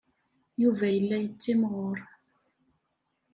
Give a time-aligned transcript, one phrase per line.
[0.61, 1.97] Yuba yella yettimɣur.